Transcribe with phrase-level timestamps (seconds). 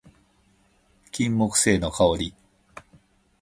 [1.11, 2.33] 金木犀の香り